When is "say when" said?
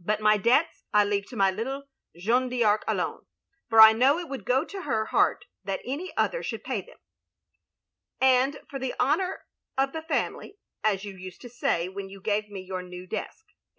11.48-12.08